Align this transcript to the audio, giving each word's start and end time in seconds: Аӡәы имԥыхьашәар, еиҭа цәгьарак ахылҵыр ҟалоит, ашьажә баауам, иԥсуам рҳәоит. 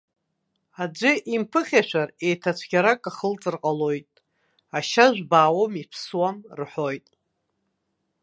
Аӡәы 0.83 1.11
имԥыхьашәар, 1.35 2.09
еиҭа 2.25 2.51
цәгьарак 2.57 3.01
ахылҵыр 3.09 3.55
ҟалоит, 3.61 4.11
ашьажә 4.77 5.21
баауам, 5.29 5.73
иԥсуам 5.81 6.37
рҳәоит. 6.59 7.07